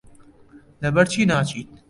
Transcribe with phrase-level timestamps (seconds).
[0.81, 1.67] لەبەرچی ناچیت؟